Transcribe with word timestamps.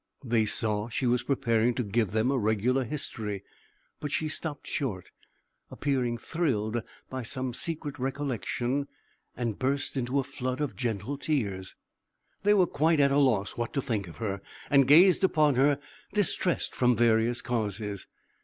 They 0.25 0.45
saw 0.47 0.89
she 0.89 1.05
was 1.05 1.21
preparing 1.21 1.75
to 1.75 1.83
give 1.83 2.09
them 2.11 2.31
a 2.31 2.37
regular 2.39 2.83
history; 2.85 3.43
but 3.99 4.11
she 4.11 4.29
stopped 4.29 4.65
short, 4.65 5.11
appearing 5.69 6.17
thrilled 6.17 6.81
by 7.11 7.21
some 7.21 7.53
secret 7.53 7.99
recollection, 7.99 8.87
and 9.37 9.59
burst 9.59 9.95
into 9.95 10.17
a 10.17 10.23
flood 10.23 10.59
of 10.59 10.75
gentle 10.75 11.19
tears. 11.19 11.75
They 12.41 12.55
were 12.55 12.65
quite 12.65 12.99
at 12.99 13.11
a 13.11 13.19
loss 13.19 13.51
what 13.57 13.73
to 13.73 13.81
think 13.83 14.07
of 14.07 14.17
her, 14.17 14.41
and 14.71 14.87
gazed 14.87 15.23
upon 15.23 15.53
her, 15.53 15.77
distressed 16.13 16.73
from 16.73 16.95
various 16.95 17.43
causes. 17.43 18.07